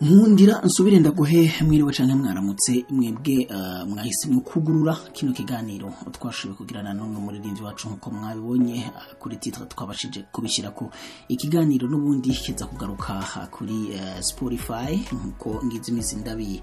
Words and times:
nkundira 0.00 0.60
nsubire 0.64 0.98
ndaguhe 1.00 1.52
mwiriwe 1.66 1.92
canke 1.92 2.14
mwaramutse 2.14 2.84
mwebwe 2.90 3.48
uh, 3.50 3.88
mwahisemwo 3.88 4.40
kugurura 4.40 4.94
kino 5.12 5.32
kiganiro 5.32 5.92
twashoboye 6.12 6.56
kugirana 6.56 6.94
n'umwe 6.94 7.18
muririmbyi 7.20 7.62
wacu 7.62 7.88
nk'uko 7.88 8.10
mwabibonye 8.10 8.74
uh, 8.96 9.14
kuri 9.18 9.36
titre 9.36 9.66
twabashije 9.66 10.22
kubishyirako 10.32 10.90
ikiganiro 11.28 11.88
n'ubundi 11.90 12.30
kiza 12.30 12.66
kugaruka 12.66 13.12
uh, 13.18 13.44
kuri 13.50 13.98
Spotify. 14.20 14.90
Nkuko 15.12 15.66
ngize 15.66 15.90
iminsi 15.92 16.16
ndabi 16.16 16.62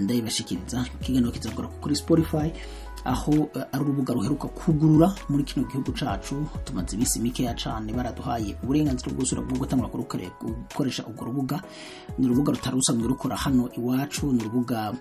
ndabibashikiriza 0.00 0.86
ikiganiro 1.00 1.32
kiza 1.32 1.50
kugaruka 1.50 1.74
kuri 1.82 1.96
Spotify. 1.96 2.48
Aho 3.04 3.32
uh, 3.32 3.72
ari 3.72 3.82
urubuga 3.84 4.14
ruheruka 4.14 4.48
kugurura 4.48 5.14
muri 5.28 5.44
kino 5.44 5.66
gihugu 5.66 5.92
cacu. 5.92 6.46
Tumaze 6.64 6.96
ibisi 6.96 7.20
mikeya 7.20 7.54
cane 7.54 7.92
baraduhaye 7.92 8.56
uburenganzira 8.62 9.12
bwose 9.12 9.34
bwo 9.36 9.58
gutangura 9.58 9.88
gukoresha 9.88 11.06
urwo 11.06 11.24
rubuga. 11.24 11.62
Ni 12.18 12.26
urubuga 12.26 12.52
rutari 12.52 12.76
rusanzwe 12.76 13.08
rukora 13.08 13.36
hano 13.36 13.70
iwacu 13.76 14.32
ni 14.32 14.40
urubuga 14.40 14.92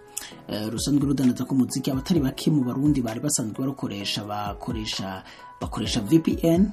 uh, 0.50 0.68
rusanzwe 0.72 1.06
rudandaza 1.08 1.46
ku 1.46 1.56
muziki. 1.56 1.92
Abatari 1.92 2.20
bake 2.20 2.52
mu 2.52 2.64
barundi 2.64 3.02
bari 3.02 3.20
basanzwe 3.20 3.60
barukoresha 3.60 4.24
bakoresha 4.24 5.24
bakoresha 5.62 6.02
VPN 6.02 6.72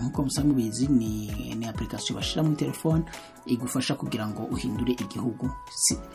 nk'uko 0.00 0.18
uh, 0.22 0.26
musanzwe 0.26 0.54
bizi 0.54 0.86
ni, 0.88 1.30
ni 1.54 1.66
application 1.66 2.16
bashira 2.18 2.42
muri 2.42 2.56
telefone 2.56 3.04
igufasha 3.46 3.94
kugira 3.94 4.26
ngo 4.26 4.42
uhindure 4.50 4.92
igihugu. 4.92 5.50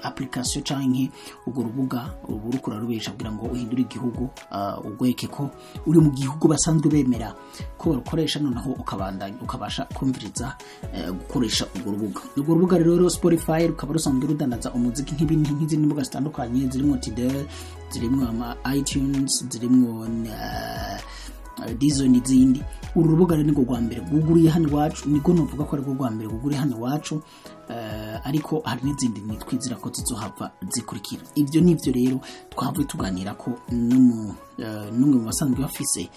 Application 0.03 0.63
canke 0.63 1.11
urwo 1.47 1.63
rubuga 1.63 2.13
ubu 2.27 2.51
rukora 2.51 2.77
rubesha 2.79 3.11
kugira 3.11 3.31
ngo 3.31 3.45
uhindure 3.45 3.81
igihugu 3.81 4.29
uh, 4.51 4.85
ugweke 4.85 5.27
ko 5.27 5.49
uri 5.87 5.99
mu 5.99 6.11
gihugu 6.11 6.47
basanzwe 6.47 6.89
bemera 6.91 7.31
ko 7.77 7.89
barukoresha 7.89 8.39
noneho 8.39 8.71
ukabandanya 8.75 9.37
ukabasha 9.41 9.85
kumviriza 9.95 10.57
uh, 10.93 11.09
gukoresha 11.15 11.65
urwo 11.75 11.91
rubuga. 11.91 12.21
Urwo 12.37 12.53
rubuga 12.53 12.77
rero 12.77 13.09
Spotify 13.09 13.67
rukaba 13.67 13.93
rusanzwe 13.93 14.27
rudandaza 14.27 14.71
umuziki 14.75 15.15
nk'izindi 15.15 15.77
mbuga 15.87 16.03
zitandukanye 16.03 16.67
zirimo 16.67 16.97
Tidal 16.97 17.45
zirimo 17.91 18.27
ama 18.27 18.55
iTunes 18.75 19.45
zirimo 19.49 20.03
dizo 21.77 22.07
n'izindi 22.07 22.63
uru 22.95 23.09
rubuga 23.09 23.35
rero 23.35 23.47
nirwo 23.47 23.63
rwa 23.63 23.81
mbere 23.81 24.01
rwuguriye 24.01 24.49
hano 24.49 24.67
iwacu 24.69 25.09
niko 25.09 25.33
novuga 25.33 25.63
ko 25.65 25.75
ariko 25.75 25.91
rwa 25.93 26.11
mbere 26.11 26.29
rwuguriye 26.29 26.59
hano 26.59 26.77
iwacu 26.77 27.15
uh, 27.69 28.27
ariko 28.27 28.61
hari 28.65 28.81
n'izindi 28.83 29.19
nitwizira 29.21 29.75
ko 29.75 29.89
zizohava 29.93 30.51
zikurikira. 30.69 31.21
Ibyo 31.35 31.61
nivyo 31.61 31.93
rero 31.93 32.19
twavuye 32.49 32.85
tuganira 32.87 33.33
ko 33.33 33.51
n'umwe 33.71 35.17
mu 35.19 35.25
basanzwe 35.25 35.61
bafise 35.61 36.09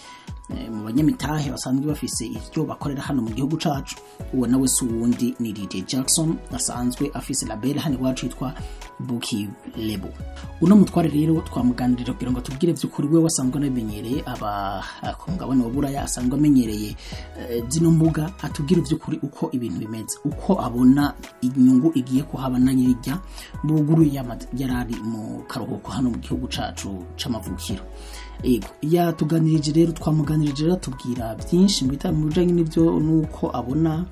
mu 0.70 0.84
banyamitahe 0.84 1.50
basanzwe 1.50 1.86
bafise 1.86 2.26
ivyo 2.26 2.64
bakorera 2.68 3.02
hano 3.02 3.22
mu 3.22 3.30
gihugu 3.30 3.56
cacu 3.56 3.96
uwo 4.34 4.46
nawe 4.46 4.68
si 4.68 4.84
uwundi 4.84 5.34
ni 5.40 5.52
DJ 5.52 5.84
Jackson 5.86 6.36
asanzwe 6.52 7.10
afise 7.14 7.46
label 7.46 7.78
hano 7.78 7.98
iwacu 7.98 8.26
yitwa 8.26 8.52
Buki 9.00 9.48
Label 9.76 10.12
uno 10.60 10.76
mutware 10.76 11.08
rero 11.08 11.40
twamuganirira 11.40 12.12
kugira 12.12 12.30
ngo 12.30 12.40
tubwire 12.40 12.72
vy'ukuri 12.72 13.08
we 13.08 13.18
wasanzwe 13.22 13.58
anabimenyereye 13.58 14.22
aba 14.26 14.82
ku 15.18 15.30
mugabane 15.30 15.64
wa 15.64 15.70
buraya 15.70 16.02
asanzwe 16.02 16.38
amenyereye. 16.38 16.96
Uh, 17.36 17.68
zino 17.68 17.90
mbuga 17.90 18.30
atubwire 18.42 18.80
vy'ukuri 18.82 19.18
uko 19.22 19.48
ibintu 19.52 19.78
bimeze 19.78 20.18
uko 20.24 20.60
abona 20.62 21.14
inyungu 21.42 21.92
igiye 21.94 22.22
kuhaba 22.22 22.58
na 22.58 22.72
yirya 22.72 23.18
buguruye 23.64 24.22
yarari 24.56 24.94
mu 25.04 25.44
karuhuko 25.48 25.90
hano 25.92 26.10
mu 26.10 26.18
gihugu 26.18 26.48
cacu 26.48 27.04
c'amavukiro. 27.16 27.82
ego 27.82 28.33
yatuganirije 28.82 29.72
rero 29.72 29.92
twamuganirije 29.92 30.64
rero 30.64 30.76
tubwira 30.76 31.34
byinshi 31.34 31.84
mu 31.84 32.26
bijanye 32.28 32.52
n'ibyo 32.52 32.84
nuko 33.00 33.50
abona 33.52 34.04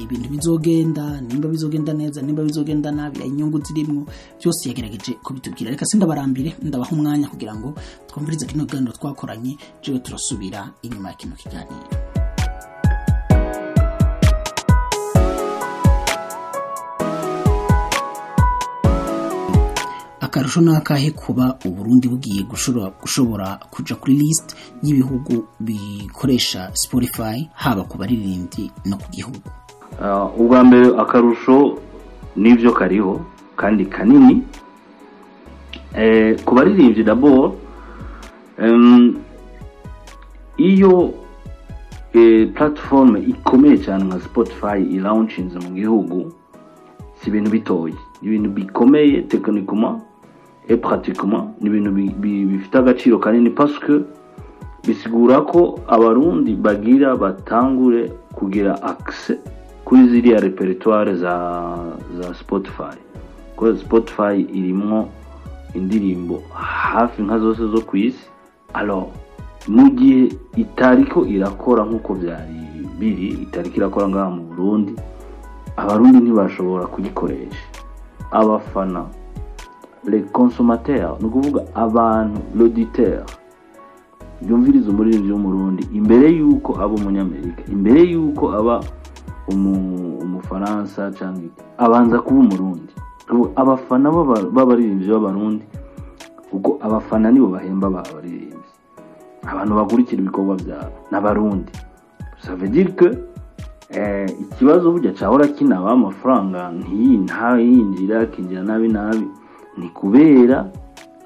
ibintu 0.00 0.28
bizogenda 0.32 1.20
nimba 1.20 1.48
bizogenda 1.48 1.92
neza 1.92 2.22
nimba 2.22 2.42
bizogenda 2.44 2.88
nabi 2.92 3.20
inyungu 3.26 3.58
zirimwo 3.66 4.06
byose 4.40 4.68
yagerageje 4.68 5.12
kubitubwira. 5.24 5.70
Reka 5.70 5.84
sindabarambire 5.86 6.56
ndabaha 6.62 6.92
umwanya 6.96 7.28
kugira 7.28 7.54
ngo 7.54 7.74
twumvirize 8.08 8.46
kino 8.46 8.64
kiganiro 8.64 8.92
twakoranye 8.92 9.56
jewe 9.82 9.98
turasubira 9.98 10.70
inyuma 10.82 11.08
ya 11.08 11.14
kino 11.14 11.34
kiganiro. 11.36 12.13
Akarusho 20.34 20.60
nakahe 20.60 21.10
kuba 21.10 21.58
uburundi 21.64 22.08
bugiye 22.08 22.42
gushobora 22.42 23.58
kuja 23.70 23.94
kuri 23.94 24.14
list 24.18 24.56
y'ibihugu 24.82 25.46
bikoresha 25.60 26.70
Spotify 26.74 27.46
haba 27.54 27.84
ku 27.86 27.94
baririmbyi 27.98 28.66
no 28.86 28.96
ku 28.98 29.06
gihugu? 29.14 29.38
Ubwa 30.38 30.64
mbere 30.64 30.86
akarusho 30.98 31.78
nivyo 32.36 32.72
kariho 32.74 33.20
kandi 33.56 33.86
kanini. 33.86 34.42
Ku 36.44 36.54
baririmbyi 36.54 37.04
d'abord 37.06 37.52
iyo 40.58 41.14
platform 42.58 43.16
ikomeye 43.22 43.78
cyane 43.78 44.04
nka 44.04 44.18
Spotify 44.20 44.82
ilaunchinze 44.82 45.58
mu 45.62 45.70
gihugu 45.78 46.32
si 47.22 47.30
ibintu 47.30 47.50
bitoye 47.50 47.94
ibintu 48.22 48.50
bikomeye 48.50 49.22
tekinikuma 49.30 50.00
et 50.68 50.76
pratiquement 50.76 51.54
ni 51.60 51.68
ibintu 51.68 51.90
bifite 51.92 52.74
agaciro 52.78 53.18
kanini 53.18 53.50
que 53.50 54.04
bisigura 54.86 55.40
ko 55.40 55.80
abarundi 55.88 56.54
bagira 56.54 57.16
batangure 57.16 58.12
kugira 58.34 58.74
accès 58.82 59.38
kuri 59.84 60.08
ziriya 60.08 60.40
repertoire 60.40 61.14
za 61.16 61.34
za 62.20 62.34
Spotify. 62.34 62.96
Ko 63.56 63.76
Spotify 63.76 64.40
irimwo 64.40 65.08
indirimbo 65.74 66.42
hafi 66.52 67.22
nka 67.22 67.38
zose 67.38 67.66
zo 67.66 67.80
ku 67.80 67.96
isi. 67.96 68.24
Alors 68.74 69.08
mu 69.68 69.90
gihe 69.90 70.28
itariko 70.56 71.24
irakora 71.26 71.84
nk'uko 71.84 72.14
byari 72.14 72.60
biri 72.98 73.28
itariko 73.44 73.76
irakora 73.76 74.08
ngaha 74.08 74.30
mu 74.30 74.42
Burundi 74.42 74.92
abarundi 75.76 76.18
ntibashobora 76.18 76.86
kuyikoresha. 76.86 77.64
Abafana 78.30 79.06
le 80.06 80.18
consommateur 80.32 81.16
ni 81.20 81.26
ukuvuga 81.26 81.62
abantu 81.74 82.40
l'auditeur. 82.56 83.24
Yumviriza 84.48 84.90
umuririmbyi 84.90 85.32
w'umurundi 85.32 85.82
imbere 85.92 86.28
y'uko 86.38 86.70
aba 86.82 86.94
umunyamerika 86.94 87.62
imbere 87.72 88.00
y'uko 88.12 88.52
aba 88.52 88.80
umufaransa 89.48 91.10
cyangwa 91.18 91.48
abanza 91.78 92.18
kuba 92.20 92.40
umurundi. 92.40 92.92
Abafana 93.56 94.10
b'abaririmbyi 94.54 95.08
b'abarundi 95.08 95.64
kuko 96.50 96.78
abafana 96.80 97.30
nibo 97.32 97.46
bahemba 97.48 97.86
abaririmbyi 97.88 98.70
abantu 99.50 99.72
bakurikira 99.74 100.20
ibikorwa 100.22 100.54
byabo 100.56 100.96
n'abarundi. 101.10 101.72
Dire 102.70 102.92
que 102.92 103.08
ikibazo 104.40 104.92
burya 104.92 105.12
cyahora 105.16 105.46
kinaba 105.48 105.90
amafaranga 105.92 106.72
ntayinjira 107.24 108.20
akinjira 108.20 108.62
nabi 108.62 108.88
nabi. 108.88 109.26
Ni 109.78 109.88
kubera 109.88 110.70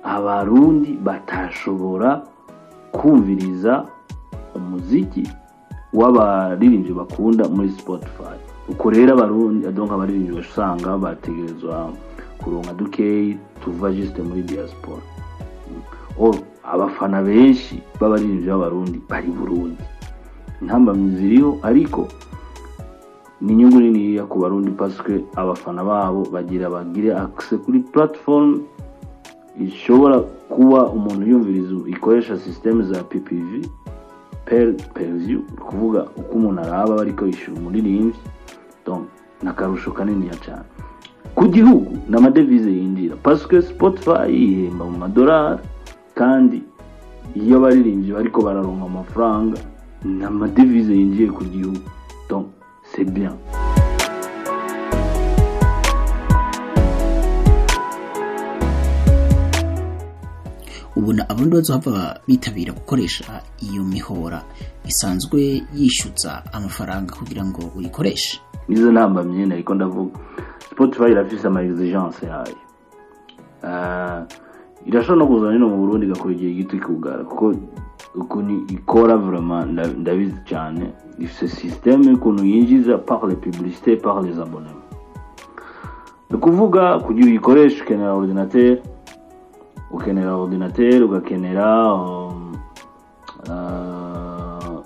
abarundi 0.02 0.98
batashobora 1.04 2.22
kumviriza 2.92 3.84
umuziki 4.56 5.24
w'abaririmbyi 5.92 6.92
bakunda 6.92 7.48
muri 7.48 7.68
Spotify. 7.70 8.36
Uko 8.68 8.90
rero 8.90 9.12
abarundi 9.16 9.66
adonka 9.66 9.94
abaririmbyi 9.94 10.36
basanga 10.36 10.96
bategerezwa 10.98 11.92
kuronka 12.40 12.72
dukeyi 12.72 13.38
tuva 13.64 13.92
juste 13.92 14.22
muri 14.22 14.42
diaspora 14.42 15.02
abafana 16.72 17.22
benshi 17.22 17.82
b'abaririmbyi 18.00 18.48
b'abarundi 18.48 18.98
bari 19.08 19.28
burundi. 19.28 19.82
Intambamyi 20.62 21.16
ziriho 21.16 21.58
ariko 21.62 22.08
ni 23.40 23.52
inyungu 23.52 23.80
niniya 23.80 24.24
ku 24.26 24.38
barundi 24.38 24.70
pasike 24.70 25.24
abafana 25.36 25.84
babo 25.84 26.26
bagira 26.32 26.70
bagire 26.70 27.14
access 27.14 27.60
kuri 27.64 27.78
platform 27.80 28.62
ishobora 29.60 30.20
kuba 30.48 30.86
umuntu 30.90 31.26
yumviriza 31.30 31.74
ikoresha 31.86 32.38
systeme 32.38 32.82
za 32.84 33.02
ppv 33.04 33.66
per 34.44 34.74
per 34.94 35.10
view 35.22 35.40
kuvuga 35.68 36.06
uko 36.16 36.32
umuntu 36.34 36.60
araba 36.62 37.00
ariko 37.02 37.26
yishyura 37.26 37.60
umuririmbyi. 37.60 38.14
Donc 38.86 39.02
nakarusho 39.42 39.90
kaniniya 39.92 40.34
cyane 40.44 40.64
ku 41.34 41.46
gihugu 41.46 41.94
n'amadevize 42.08 42.70
yinjira. 42.70 43.16
Pasike 43.22 43.62
spotify 43.62 44.26
yihemba 44.30 44.84
mu 44.84 44.98
madolari 44.98 45.62
kandi 46.14 46.62
iyo 47.38 47.56
abaririmbyi 47.62 48.10
bariko 48.12 48.42
bararonka 48.42 48.84
amafaranga 48.86 49.58
ni 50.04 50.24
amadevize 50.24 50.90
yinjiye 50.94 51.28
ku 51.30 51.44
gihugu. 51.44 51.78
C'est 52.98 53.04
bien. 53.04 53.38
Ubona 60.96 61.22
abarundi 61.28 61.54
bazohava 61.56 62.20
bitabira 62.26 62.72
gukoresha 62.72 63.42
iyo 63.62 63.82
mihora. 63.84 64.42
Isanzwe 64.88 65.62
yishyuza 65.74 66.42
amafaranga 66.52 67.14
kugira 67.14 67.44
ngo 67.44 67.60
uyikoreshe. 67.76 68.40
Nizo 68.68 68.92
ntambamye 68.92 69.42
ariko 69.52 69.74
ndavuga 69.74 70.18
spotify 70.72 71.10
irafise 71.12 71.46
ama 71.46 71.62
exigence 71.62 72.26
yayo. 72.26 72.58
Eh, 73.64 74.20
irashobora 74.86 75.18
no 75.18 75.26
kuzana 75.26 75.58
no 75.58 75.68
mu 75.68 75.76
burundi 75.82 76.06
igakora 76.06 76.34
igihe 76.34 76.52
gito 76.54 76.76
ikugara 76.76 77.22
kuko 77.24 77.54
ukuntu 78.14 78.72
ikora 78.74 79.16
vraiment 79.16 79.66
nda- 79.72 79.94
ndabizi 79.98 80.40
cyane. 80.44 80.92
Ifise 81.18 81.48
systeme 81.48 82.06
y'ukuntu 82.06 82.44
yinjiza 82.44 82.98
par 82.98 83.26
les 83.26 83.36
publicités 83.36 83.96
par 83.96 84.22
les 84.22 84.38
ni 86.30 86.36
ukuvuga 86.36 86.98
kugira 86.98 87.26
uyikoreshe 87.26 87.82
ukenera 87.82 88.14
ordinateur 88.14 88.78
ukenera 89.90 90.36
ordinateur 90.36 91.02
ugakenera 91.04 91.94
um, 91.94 92.52
uh, 93.48 94.80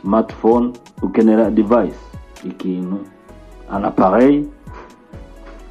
smartphone 0.00 0.72
ukenera 1.02 1.50
device. 1.50 1.98
Ikintu 2.44 2.98
un 3.76 3.84
appareil 3.84 4.44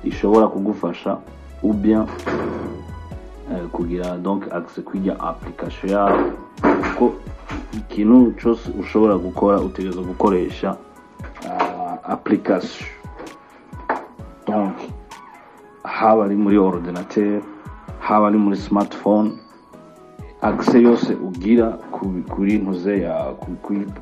ishobora 0.04 0.48
kugufasha 0.48 1.18
eh, 1.64 2.14
kugira 3.72 4.18
donc 4.18 4.44
access 4.54 4.84
kwirya 4.86 5.20
application 5.20 5.92
yawe 5.92 6.24
kuko 6.84 7.14
ikintu 7.74 8.34
cyose 8.42 8.70
ushobora 8.80 9.18
gukora 9.18 9.58
utegereza 9.62 10.02
gukoresha 10.02 10.76
uh, 11.46 11.98
application. 12.12 12.88
Donc 14.48 14.74
haba 15.84 16.26
ari 16.26 16.36
muri 16.36 16.58
ordinateur 16.58 17.42
haba 18.00 18.28
ari 18.28 18.38
muri 18.38 18.58
smartphone 18.58 19.32
access 20.42 20.76
yose 20.82 21.14
ugira 21.16 21.68
ku- 21.92 22.24
kuri 22.30 22.58
ntuze 22.58 23.08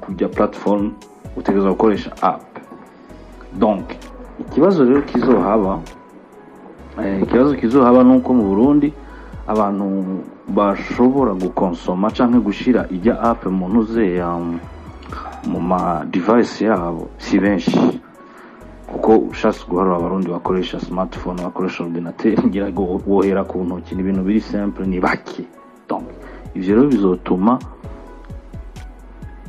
kujya 0.01 0.27
platform 0.29 0.91
utegereza 1.37 1.69
gukoresha 1.69 2.11
app. 2.21 2.41
Donc 3.53 3.83
ikibazo 4.39 4.85
rero 4.85 5.01
kizohaba 5.01 5.79
eh, 7.03 7.21
ikibazo 7.23 7.55
kizohaba 7.55 8.03
nuko 8.03 8.33
mu 8.33 8.43
burundi 8.43 8.93
abantu 9.47 9.85
bashobora 10.47 11.33
gukonsoma 11.33 12.11
canke 12.15 12.39
gushira 12.39 12.85
ijya 12.91 13.15
app 13.21 13.45
mu 13.45 13.65
ntuze 13.69 14.05
mu 15.51 15.59
ma 15.59 16.05
device 16.05 16.65
yabo 16.65 17.09
si 17.17 17.39
benshi. 17.39 17.77
Kuko 18.91 19.11
ushatse 19.31 19.63
guharura 19.69 19.95
abarundi 19.97 20.27
bakoresha 20.29 20.79
smartphone 20.79 21.41
bakoresha 21.41 21.83
ordinateur 21.83 22.37
ngira 22.47 22.67
ngo 22.69 23.01
wohera 23.07 23.43
ku 23.43 23.63
ntoki 23.63 23.95
ni 23.95 24.01
ibintu 24.01 24.21
biri 24.23 24.41
simple 24.41 24.85
ni 24.85 24.99
bake. 24.99 25.43
Ivyo 26.55 26.75
rero 26.75 26.87
bizotuma 26.87 27.59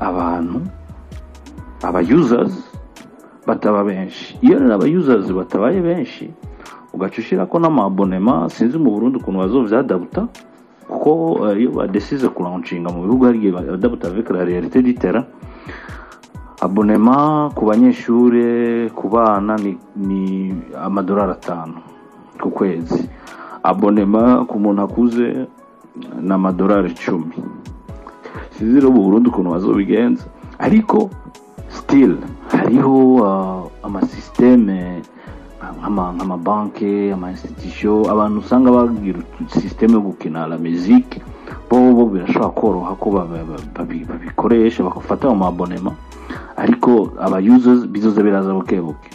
abantu 0.01 0.61
aba 1.83 2.01
users 2.01 2.55
bataba 3.47 3.85
benshi. 3.85 4.39
Iyo 4.43 4.59
rero 4.59 4.75
aba 4.75 4.87
users 4.87 5.27
batabaye 5.33 5.81
benshi 5.81 6.31
ugaca 6.95 7.17
ushyirako 7.19 7.59
n'amabonema 7.59 8.49
sinzi 8.55 8.79
mu 8.79 8.91
burundi 8.95 9.19
ukuntu 9.19 9.39
bazovyadabuta 9.43 10.21
kuko 10.89 11.11
eh, 11.49 11.61
iyo 11.61 11.71
badesize 11.71 12.29
kulanshinga 12.29 12.89
mu 12.95 13.01
bihugu 13.05 13.23
hari 13.25 13.37
igihe 13.39 13.53
badabuta 13.53 14.09
avec 14.09 14.31
la 14.31 14.45
réalité 14.45 14.79
abonema 16.63 17.51
ku 17.59 17.67
banyeshure 17.67 18.47
ku 18.95 19.09
bana 19.11 19.59
ni, 19.59 19.75
ni 19.97 20.55
amadolari 20.79 21.33
atanu 21.35 21.83
ku 22.39 22.51
kwezi. 22.51 23.09
Abonema 23.63 24.47
ku 24.47 24.59
muntu 24.63 24.83
akuze 24.83 25.27
ni 26.23 26.33
amadolari 26.33 26.95
icumi. 26.95 27.35
Sinzi 28.55 28.79
rero 28.79 28.95
mu 28.95 29.03
burundi 29.03 29.29
ukuntu 29.29 29.51
bazobigenza 29.51 30.25
ariko 30.59 31.11
still 31.69 32.15
hariho 32.47 32.95
uh, 33.19 33.67
nk'ama- 35.79 36.13
nk'amabanke 36.17 37.13
amainstitution 37.13 38.07
abantu 38.11 38.41
usanga 38.41 38.71
bagira 38.71 39.21
systeme 39.49 39.95
yo 39.95 40.01
gukina 40.01 40.47
la 40.47 40.59
musique 40.59 41.23
bo 41.71 41.77
bo 41.97 42.05
birashobora 42.13 42.51
koroha 42.51 42.93
ko 43.01 43.07
ba- 43.11 43.25
ba- 43.31 43.45
ba- 43.45 43.67
babi- 43.77 44.05
babikoresha 44.05 44.83
bagafata 44.83 45.29
mu 45.31 45.37
mabonema 45.47 45.93
ariko 46.57 47.13
aba 47.21 47.39
users 47.39 47.87
bizoza 47.87 48.23
biraza 48.23 48.53
buke 48.53 48.81
buke 48.81 49.11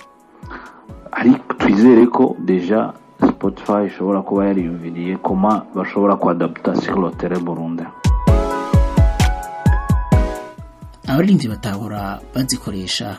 ariko 1.11 1.53
twizere 1.59 2.05
ko 2.07 2.35
deja 2.39 2.93
spotify 3.17 3.85
ishobora 3.89 4.21
kuba 4.21 4.45
yariyumviriye 4.45 5.17
koma 5.17 5.65
bashobora 5.75 6.13
le 6.15 7.11
terrain 7.17 7.43
burundu. 7.43 7.83
Abaririmbyi 11.07 11.47
batahora 11.49 12.19
bazikoresha 12.35 13.17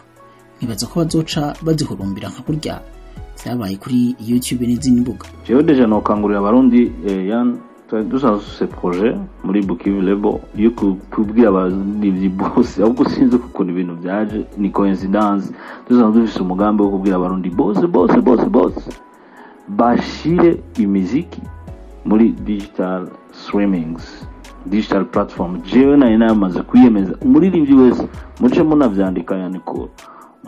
ntibaza 0.59 0.87
ko 0.87 1.01
bazoca 1.03 1.55
bazihurumbira 1.63 2.29
nka 2.29 2.43
kurya 2.47 2.75
vyabaye 3.45 3.77
kuri 3.77 4.17
youtube 4.29 4.67
n'izindi 4.67 5.01
mbuga. 5.01 5.27
Jewe 5.47 5.63
deja 5.63 5.87
nokangurira 5.87 6.39
abarundi 6.41 6.93
eh, 7.07 7.27
yan 7.29 7.57
twari 7.89 8.05
dusanzwe 8.05 8.67
projet 8.67 9.17
muri 9.45 9.63
bukivu 9.63 10.01
lebo 10.03 10.41
yo 10.57 10.71
ku- 10.71 10.99
kubwira 11.11 11.49
abaririmbyi 11.49 12.29
bose 12.29 12.83
ahubwo 12.83 13.05
sinzi 13.09 13.37
ukuntu 13.37 13.73
ibintu 13.73 13.95
vyaje 13.95 14.45
ni 14.59 14.71
coincidence. 14.71 15.53
Dusanzwe 15.89 16.21
dufise 16.21 16.41
umugambi 16.43 16.83
wo 16.83 16.91
kubwira 16.91 17.17
abarundi 17.17 17.51
bose 17.51 17.87
bose 17.87 18.21
bose 18.21 18.45
bose 18.49 18.85
bashire 19.69 20.61
imiziki 20.79 21.41
muri 22.05 22.33
digital 22.45 23.09
streamings 23.33 24.27
digital 24.67 25.05
platform. 25.05 25.61
Jewe 25.63 25.97
nari 25.97 26.17
namaze 26.19 26.63
kwiyemeza 26.63 27.15
umuririmbyi 27.25 27.75
wese 27.75 28.09
muce 28.41 28.63
munavyandika 28.63 29.37
yanikura 29.37 29.89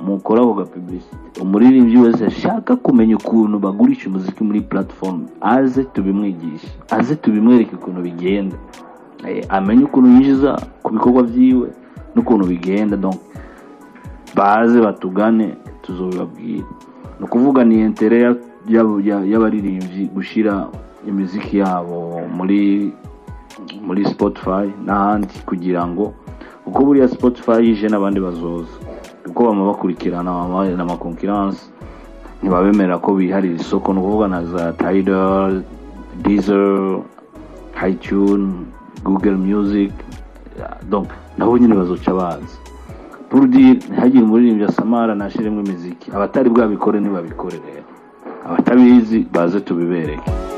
mukora 0.06 0.41
ako 0.43 0.55
gapublicity 0.55 1.17
umuririmbyi 1.41 1.97
wese 1.99 2.26
ashaka 2.26 2.76
kumenya 2.76 3.17
ukuntu 3.17 3.58
bagurisha 3.58 4.08
umuziki 4.08 4.44
muri 4.44 4.61
platform 4.61 5.26
aze 5.41 5.85
tubimwigishe. 5.85 6.69
Aze 6.91 7.17
tubimwereke 7.17 7.76
ukuntu 7.76 8.00
bigenda. 8.02 8.56
Eh, 9.29 9.44
amenye 9.49 9.85
ukuntu 9.85 10.08
yinjiza 10.08 10.50
ku 10.82 10.93
bikorwa 10.93 11.23
vyiwe 11.23 11.69
n'ukuntu 12.14 12.44
bigenda. 12.47 12.97
Baze 14.37 14.81
batugane 14.81 15.56
tuzobibabwira 15.82 16.64
ni 17.19 17.25
ukuvuga 17.26 17.64
ni 17.64 17.81
intere 17.81 18.20
ya- 18.20 18.37
ya- 18.69 19.00
ya- 19.05 19.25
y'abaririmbyi 19.31 20.06
gushyira 20.14 20.69
imiziki 21.08 21.58
yabo 21.58 22.20
muri 22.37 22.93
muri 23.87 24.05
spotify 24.08 24.67
n'ahandi 24.87 25.35
kugira 25.47 25.85
ngo 25.87 26.14
kuko 26.64 26.79
buriya 26.85 27.08
spotify 27.08 27.58
yije 27.67 27.88
n'abandi 27.88 28.20
bazoza 28.20 28.73
kuko 29.25 29.45
bama 29.45 29.65
bakurikirana 29.67 30.31
bama 30.31 30.69
n'amakonkiranse 30.69 31.65
ntibabemera 32.41 32.99
ko 32.99 33.15
biharira 33.15 33.61
isoko 33.61 33.93
ni 33.93 33.99
ukuvuga 34.00 34.29
na 34.29 34.45
za 34.45 34.73
tidal 34.73 35.62
deezer 36.23 36.99
hitune 37.81 38.65
google 39.05 39.37
donc 40.89 41.09
nabo 41.39 41.59
nyine 41.59 41.75
bazoca 41.75 42.12
bazi. 42.15 42.59
Burudi 43.31 43.65
ntihagire 43.73 44.25
umuririmbyi 44.25 44.65
asamara 44.65 45.15
nashiremo 45.15 45.61
imiziki 45.61 46.11
abatari 46.11 46.50
bwabikore 46.50 47.00
ntibabikore 47.00 47.57
rero. 47.67 47.87
Abatabizi 48.47 49.27
baze 49.33 49.61
tubibereke. 49.61 50.50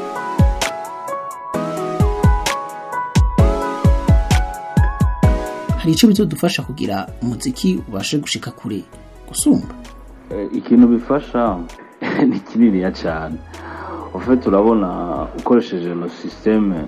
Hari 5.83 5.93
ico 5.99 6.07
bizodufasha 6.07 6.63
kugira 6.63 7.07
umuziki 7.23 7.83
ubashe 7.89 8.19
gushika 8.23 8.51
kure. 8.55 8.85
Gusumba. 9.29 9.75
Eh, 10.31 10.47
ikintu 10.55 10.87
bifasha 10.89 11.59
ni 12.29 12.39
kininiya 12.41 12.91
cyane 12.95 13.37
ufe 14.15 14.37
turabona 14.37 14.89
ukoresheje 15.39 15.95
no 15.95 16.09
systeme 16.09 16.85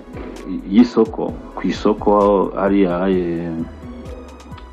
y'isoko 0.69 1.33
ku 1.55 1.61
isoko 1.67 2.11
hariya 2.55 2.99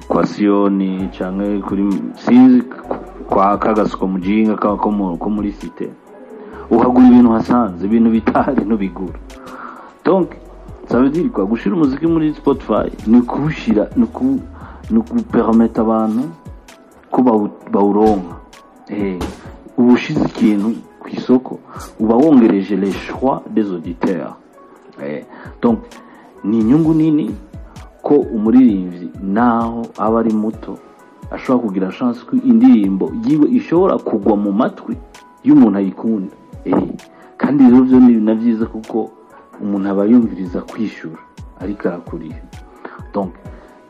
kwa 0.08 0.26
siyoni 0.26 1.08
cyangwa 1.16 1.58
kuri 1.68 1.84
sinzi 2.24 2.62
kwa 3.28 3.58
kagasoko 3.58 4.06
mujinga 4.06 4.54
ka- 4.56 4.76
ko 4.76 4.90
mu- 4.90 5.16
muri 5.30 5.52
site. 5.52 5.88
Uhagura 6.70 7.06
ibintu 7.08 7.30
hasanze 7.32 7.84
ibintu 7.86 8.10
bitahari 8.10 8.64
ntubigura 8.64 9.18
ça 10.88 10.98
veut 11.00 11.10
dire 11.10 11.30
quoi 11.32 11.44
gushira 11.44 11.74
umuziki 11.76 12.06
muri 12.06 12.34
spotify 12.34 12.90
ni 13.06 13.22
kuwushyira 13.22 13.88
ni 13.96 14.06
ku 14.06 14.40
ni 14.90 14.98
ukupermeta 14.98 15.80
abantu 15.82 16.22
ko 17.10 17.22
bawu- 17.22 17.50
bawuronka. 17.72 18.34
Uba 19.78 19.92
ushize 19.92 20.20
ikintu 20.24 20.74
ku 21.00 21.08
isoko 21.08 21.58
uba 22.00 22.14
wongereje 22.16 22.76
les 22.76 22.92
choix 22.92 23.42
des 23.50 23.70
auditeurs. 23.70 24.36
Donc 25.62 25.78
ni 26.44 26.60
inyungu 26.60 26.94
nini 26.94 27.30
ko 28.02 28.14
umuririmbyi 28.14 29.10
naho 29.22 29.82
aba 29.98 30.20
ari 30.20 30.32
muto 30.32 30.78
ashobora 31.30 31.64
kugira 31.64 31.88
chance 31.92 32.20
ko 32.26 32.36
indirimbo 32.36 33.12
yiwe 33.24 33.48
ishobora 33.50 33.98
kugwa 33.98 34.36
mu 34.36 34.52
matwi 34.52 34.96
y'umuntu 35.44 35.78
ayikunda. 35.78 36.34
Kandi 37.38 37.64
rero 37.64 37.82
byo 37.84 38.00
ni 38.00 38.14
na 38.20 38.34
byiza 38.34 38.66
kuko 38.66 39.10
umuntu 39.60 39.88
aba 39.88 40.04
yumviriza 40.04 40.60
kwishyura 40.60 41.18
ariko 41.60 41.88
arakuriye. 41.88 42.36
Donc 43.14 43.30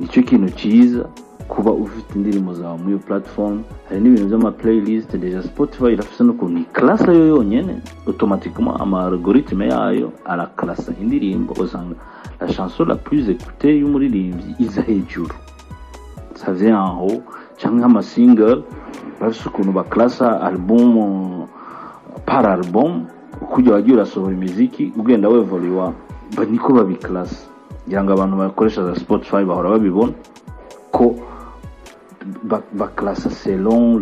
ni 0.00 0.07
cyo 0.09 0.23
kintu 0.23 0.49
cyiza 0.59 1.04
kuba 1.49 1.71
ufite 1.73 2.14
indirimbo 2.16 2.54
zawe 2.54 2.78
muri 2.78 2.90
iyo 2.90 2.99
platform 2.99 3.62
hari 3.88 4.00
n'ibintu 4.00 4.26
by'ama 4.28 4.50
playlist 4.52 5.16
deja 5.16 5.42
spotify 5.42 5.92
irafise 5.92 6.25
n'ukuntu 6.25 6.59
iklasa 6.61 7.12
yo 7.12 7.26
yonyene 7.26 7.75
automatiquement 8.07 8.81
ama 8.81 9.04
algorithme 9.07 9.69
yayo 9.69 10.12
araklasa 10.25 10.92
indirimbo 11.02 11.52
usanga 11.54 11.95
la 12.40 12.47
chanson 12.49 12.88
la 12.88 12.97
plus 12.97 13.28
écoutée 13.28 13.78
y'umuririmbyi 13.81 14.54
iza 14.59 14.83
hejuru. 14.83 15.35
En 16.49 16.97
haut 16.99 17.23
cyangwa 17.57 17.85
ama 17.87 18.02
single 18.02 18.62
bafise 19.21 19.49
ukuntu 19.49 19.73
baklasa 19.73 20.40
album 20.40 20.97
euh, 20.99 21.47
par 22.26 22.47
album 23.52 23.61
uko 23.61 23.61
ujya 23.61 23.73
wagiye 23.75 23.97
urasohora 23.97 24.32
imiziki 24.35 24.92
ugenda 24.97 25.28
wevoluwa 25.28 25.92
niko 26.50 26.73
babiklasa 26.73 27.37
kugira 27.85 28.04
ngo 28.04 28.12
abantu 28.12 28.37
bakoresha 28.37 28.85
za 28.85 28.97
spotify 28.97 29.44
bahora 29.44 29.71
babibona 29.71 30.12
ko 30.90 31.14
ba- 32.44 32.62
baklasa 32.73 33.30
selon 33.30 34.00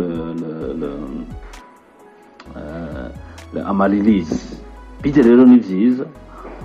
le, 3.54 3.60
amarelease 3.66 4.56
bijya 5.02 5.22
rero 5.22 5.44
ni 5.46 5.56
byiza 5.58 6.04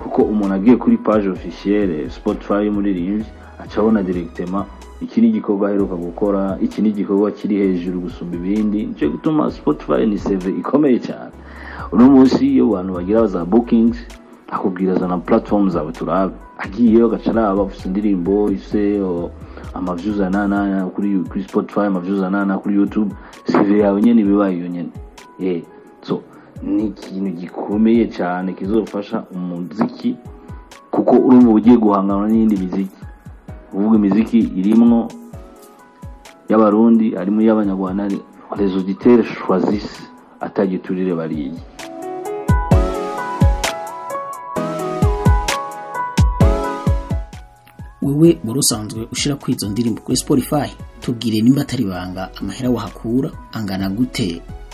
kuko 0.02 0.22
umuntu 0.22 0.54
agiye 0.54 0.76
kuri 0.76 0.96
page 0.96 1.28
officielle 1.28 2.10
spotify 2.10 2.64
y'umuririmbyi 2.66 3.24
aca 3.58 3.78
abona 3.80 4.02
directement 4.02 4.66
iki 5.00 5.20
ni 5.20 5.28
igikorwa 5.28 5.68
aheruka 5.68 5.94
gukora 5.94 6.58
iki 6.60 6.82
ni 6.82 6.88
igikorwa 6.88 7.30
kiri 7.30 7.56
hejuru 7.56 8.00
gusumba 8.00 8.36
ibindi. 8.36 8.86
Nicyo 8.86 9.08
gituma 9.10 9.50
spotify 9.50 10.06
ni 10.06 10.18
seve 10.18 10.50
ikomeye 10.50 10.98
cyane. 11.00 11.32
Uno 11.92 12.04
munsi 12.10 12.46
iyo 12.54 12.64
abantu 12.70 12.92
bagira 12.94 13.26
za 13.26 13.44
bookings 13.44 13.96
akubwira 14.50 14.94
zana 14.94 15.18
platform 15.18 15.70
zawe 15.70 15.92
turabe 15.92 16.34
agiyeyo 16.58 17.06
agaca 17.06 17.28
araba 17.30 17.62
ufite 17.62 17.84
indirimbo 17.88 18.50
ifite 18.50 19.00
o, 19.00 19.30
amaviews 19.74 20.20
anana 20.20 20.86
kuri 20.94 21.42
spotify 21.48 21.80
amaviews 21.86 22.22
anana 22.22 22.58
kuri 22.58 22.74
youtube 22.74 23.14
seve 23.44 23.78
yawe 23.78 24.02
nyene 24.02 24.24
bibaye 24.24 24.56
iyo 24.56 24.68
nyene 24.68 24.88
yeah. 25.38 25.62
so 26.02 26.20
ni 26.62 26.86
ikintu 26.86 27.30
gikomeye 27.30 28.06
cyane 28.08 28.52
kizofasha 28.52 29.24
umuziki 29.34 30.16
kuko 30.90 31.14
urumva 31.16 31.50
ugiye 31.50 31.76
guhangana 31.76 32.28
n'iyindi 32.28 32.56
miziki 32.56 32.96
uvuga 33.74 33.96
imiziki 33.96 34.38
irimwo 34.38 35.08
y'abarundi 36.48 37.14
harimo 37.14 37.40
iy'abanyarwanda 37.42 38.08
les 38.58 38.72
auditeurs 38.74 39.26
choisissent 39.46 40.02
atagiturire 40.40 41.14
bariye 41.14 41.52
wewe 48.06 48.28
wari 48.46 48.58
usanzwe 48.64 49.00
ushyira 49.12 49.36
kuri 49.40 49.52
izo 49.56 49.68
ndirimbo 49.68 50.00
kuri 50.04 50.16
spotify 50.16 50.68
tubwire 51.00 51.40
nimba 51.40 51.62
atari 51.62 51.82
ibanga 51.82 52.22
amahera 52.40 52.70
wahakura 52.70 53.30
angana 53.52 53.88
gute 53.88 54.28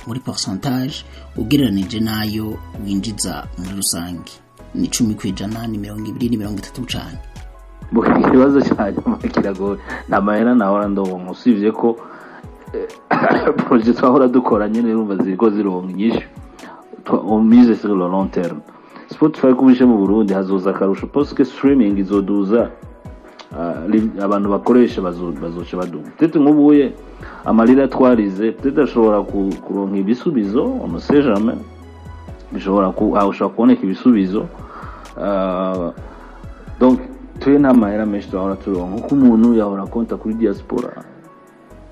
muri 0.06 0.20
pourcentage 0.20 0.96
ugereranije 1.40 1.98
n'ayo 2.00 2.46
winjiza 2.84 3.34
muri 3.58 3.72
rusange. 3.80 4.32
Ni 4.74 4.86
icumi 4.86 5.14
ku 5.14 5.26
ijana 5.26 5.66
ni 5.66 5.78
mirongo 5.78 6.04
ibiri 6.10 6.28
ni 6.28 6.36
mirongo 6.36 6.58
itatu 6.58 6.82
cyane 6.92 7.18
ikibazo 8.20 8.58
cyanjye 8.60 9.00
kiragoye 9.34 9.78
nta 10.08 10.20
mahera 10.20 10.54
nahora 10.54 10.88
ndobonka 10.88 11.30
usibye 11.30 11.70
ko 11.72 11.88
projet 13.64 13.96
twahora 13.96 14.26
dukora 14.28 14.68
nyine 14.68 14.88
urumva 14.94 15.16
ziriko 15.22 15.50
zironka 15.50 15.90
inyishu. 15.92 16.26
Twa- 17.04 17.24
on 17.32 17.42
mise 17.50 17.74
sur 17.76 17.96
le 17.96 18.08
long 18.08 18.30
terme. 18.30 18.60
Spotify 19.08 19.52
kubishe 19.54 19.84
mu 19.84 19.96
burundi 19.98 20.32
hazoza 20.32 20.70
akarusho. 20.70 21.06
Que 21.36 21.44
streaming 21.44 21.98
izoduza. 21.98 22.70
Abantu 24.22 24.48
bakoresha 24.50 25.02
bazoca 25.02 25.76
baduga 25.76 26.08
tete 26.18 26.38
nk'ubuye 26.38 26.92
amarira 27.44 27.88
twarize 27.88 28.52
tete 28.52 28.80
ashobora 28.82 29.20
ku- 29.22 29.52
kuronka 29.64 29.96
ibisubizo 29.98 30.62
jamais 31.22 31.58
bishobora 32.52 32.86
aho 32.88 33.28
ushobora 33.28 33.54
kuboneka 33.54 33.82
ibisubizo 33.84 34.46
Ah, 35.20 35.92
twe 37.40 37.58
nta 37.58 37.74
mahera 37.74 38.06
menshi 38.06 38.30
twahora 38.30 38.56
turonka. 38.56 38.96
Nkuko 38.96 39.14
umuntu 39.14 39.54
yahora 39.60 39.84
konta 39.86 40.16
kuri 40.16 40.34
diaspora 40.34 41.04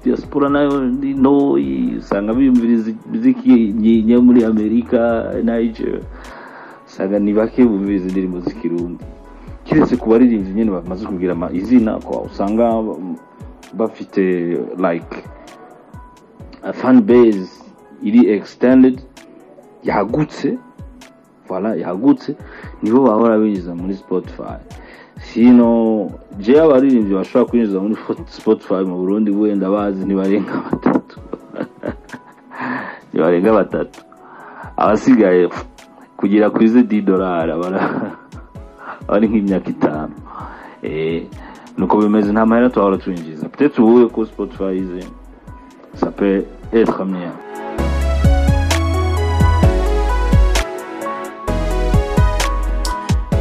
diaspora 0.05 0.49
na 0.49 0.61
yo 0.65 0.81
ni 0.89 1.13
ntoyi 1.13 2.01
usanga 2.01 2.33
biyumviriza 2.33 2.91
imiziki 3.07 3.77
muri 4.25 4.41
amerika 4.45 5.29
niger 5.45 6.01
usanga 6.89 7.19
ni 7.21 7.33
bake 7.37 7.61
bumviriza 7.65 8.09
indirimbo 8.09 8.41
z'ikirundi. 8.41 9.05
Kiretse 9.65 9.97
ku 9.97 10.07
baririmbyi 10.11 10.53
nyine 10.55 10.71
bamaze 10.71 11.05
ama 11.33 11.49
izina 11.53 11.93
usanga 12.27 12.67
bafite 13.79 14.23
like 14.79 15.15
a 16.63 16.73
fan 16.73 17.01
base 17.03 17.51
iri 18.03 18.21
extended 18.37 19.01
yagutse 19.85 20.59
yagutse 21.85 22.37
nibo 22.83 23.01
bahora 23.03 23.39
binjiza 23.39 23.75
muri 23.75 23.95
spotify. 23.95 24.59
Sino 25.21 26.09
je 26.39 26.61
abaririmbyi 26.61 27.15
bashobora 27.15 27.49
kwinjiza 27.49 27.81
muri 27.81 27.97
spotify 28.27 28.83
mu 28.91 28.97
burundi 28.97 29.31
wenda 29.31 29.71
bazi 29.71 30.05
ntibarenga 30.05 30.55
batatu. 30.71 31.17
Ntibarenga 33.09 33.53
batatu. 33.53 33.99
Abasigaye 34.77 35.49
kugera 36.17 36.51
kuri 36.51 36.69
ze 36.69 36.83
di 36.83 37.03
dolari 37.03 37.53
aba 37.53 37.69
ari 39.15 39.27
nk'imyaka 39.29 39.69
itanu 39.71 40.15
nuko 41.79 41.95
bimeze 42.03 42.33
nta 42.33 42.47
mahera 42.47 42.71
twahora 42.73 42.97
twinjiza 43.03 43.49
peut-être 43.53 43.77
ubuye 43.83 44.07
ko 44.15 44.21
spotify 44.27 44.73
ize 44.83 45.03
ça 46.01 46.11
peut 46.19 46.45
être 46.73 47.05
mieux 47.05 47.35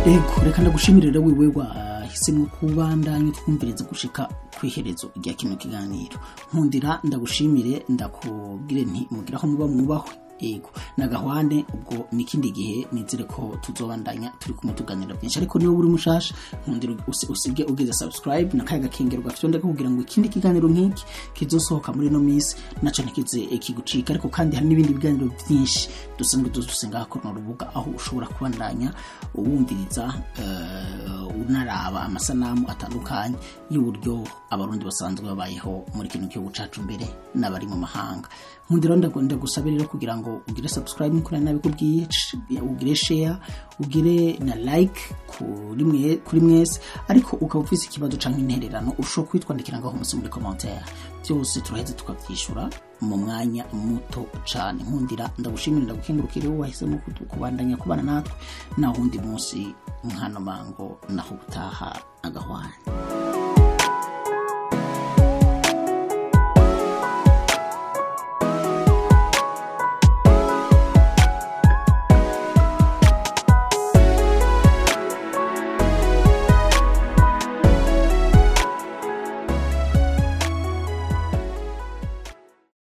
ego 0.05 0.33
reka 0.45 0.61
ndagushimire 0.61 1.19
wiwe 1.19 1.47
wahisemo 1.55 2.45
kubandanya 2.45 3.31
twumviriza 3.31 3.83
gushika 3.89 4.27
ku 4.59 4.65
iherezo 4.65 5.07
rya 5.21 5.33
kino 5.33 5.55
kiganiro 5.55 6.17
nkundira 6.53 6.99
ndagushimire 7.03 7.85
ndakubwire 7.89 8.81
nti 8.89 9.01
mugire 9.11 9.35
aho 9.38 9.47
muba 9.47 9.67
mwubahwe 9.67 10.11
ego. 10.39 10.69
Nagahwane 10.98 11.65
ubwo 11.74 12.08
n'ikindi 12.12 12.51
gihe 12.51 12.88
nizere 12.91 13.24
ko 13.24 13.58
tuzobandanya 13.62 14.31
turi 14.39 14.53
kumwe 14.53 14.74
tuganira 14.75 15.15
byinshi. 15.15 15.39
Ariko 15.39 15.60
niba 15.60 15.72
uri 15.72 15.88
mushasha 15.89 16.36
nkundira 16.67 16.93
usi- 17.08 17.27
usige 17.31 17.63
ugeze 17.63 17.93
subscribe 17.93 18.53
nakaya 18.58 18.81
gakengero 18.88 19.22
gafite 19.22 19.48
ndeka 19.48 19.67
kugira 19.67 19.89
ngo 19.89 20.01
ikindi 20.01 20.29
kiganiro 20.29 20.67
nk'iki 20.69 21.03
kizosohoka 21.34 21.93
muri 21.93 22.10
no 22.10 22.19
minsi 22.19 22.55
naco 22.81 23.01
ntikize 23.03 23.39
kigucika 23.60 24.13
ariko 24.13 24.29
kandi 24.29 24.55
hari 24.55 24.67
n'ibindi 24.67 24.93
biganiro 24.93 25.27
byinshi 25.48 25.89
dusanzwe 26.17 26.50
dufise 26.50 26.88
ngaha 26.88 27.05
kuri 27.05 27.24
rubuga 27.36 27.65
aho 27.75 27.91
ushobora 27.96 28.27
kubandanya 28.27 28.93
uwumviriza 29.36 30.13
eh, 30.39 31.27
unaraba 31.48 32.01
amasanamu 32.05 32.69
atandukanye 32.69 33.36
y'uburyo 33.72 34.24
abarundi 34.50 34.86
basanzwe 34.86 35.25
babayeho 35.25 35.86
muri 35.96 36.10
kino 36.10 36.27
gihugu 36.27 36.50
cacu 36.51 36.81
mbere 36.81 37.05
n'abari 37.36 37.67
mu 37.67 37.77
mahanga. 37.77 38.29
Nkundira 38.69 38.96
ndagusaba 39.01 39.69
rero 39.69 39.86
kugira 39.89 40.13
ngo 40.17 40.28
ugire 40.48 40.69
subscribe 40.69 41.15
nk'uko 41.15 41.31
nari 41.31 41.45
nabikubwiye 41.45 42.07
sh- 42.09 42.36
ugire 42.62 42.95
share 42.95 43.36
ugire 43.79 44.38
na 44.39 44.55
like 44.55 45.00
kuri 45.27 45.83
mwe 45.83 46.15
kuri 46.17 46.41
mwese. 46.41 46.79
Ariko 47.07 47.36
ukaba 47.38 47.63
ufise 47.63 47.86
ikibazo 47.88 48.17
canke 48.17 48.39
intererano 48.39 48.93
ushobora 48.98 49.29
kwitwandikira 49.31 49.79
ngaho 49.79 49.95
munsi 49.98 50.15
muri 50.15 50.29
commentaire. 50.29 50.81
Byose 51.24 51.62
turaheze 51.62 51.93
tukabyishura 51.93 52.69
mu 53.01 53.17
mwanya 53.17 53.65
muto 53.74 54.25
cane. 54.53 54.83
Nkundira 54.83 55.29
ndagushimira 55.38 55.86
ndagukengurukire 55.86 56.48
wowe 56.48 56.59
wahisemo 56.59 56.98
kubandanya 57.27 57.77
kubana 57.77 58.03
natwe. 58.03 58.33
Naho 58.77 59.01
undi 59.01 59.19
munsi 59.19 59.67
nkano 60.03 60.39
mango 60.39 61.00
naho 61.09 61.36
ubutaha 61.36 62.00
agahwana 62.24 62.74